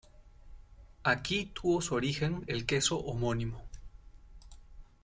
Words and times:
Aquí 1.03 1.51
tuvo 1.53 1.79
su 1.79 1.93
origen 1.93 2.43
el 2.47 2.65
queso 2.65 2.97
homónimo. 2.97 3.61